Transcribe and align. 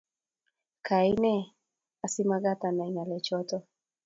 Kaine 0.87 1.33
asiamagaat 2.05 2.61
anay 2.67 2.89
ngalechoto? 2.91 3.57